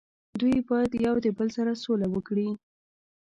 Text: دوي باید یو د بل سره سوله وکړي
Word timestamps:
دوي 0.39 0.57
باید 0.69 0.91
یو 1.05 1.15
د 1.25 1.27
بل 1.37 1.47
سره 1.57 1.71
سوله 1.83 2.07
وکړي 2.11 2.49